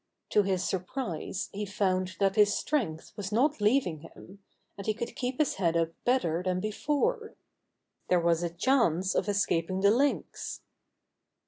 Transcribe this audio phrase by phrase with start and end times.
[0.31, 4.39] To his surprise he found that his strength was not leaving him,
[4.75, 7.35] and he could keep his head up better than before.
[8.07, 10.61] There was a chance of escaping the Lynx.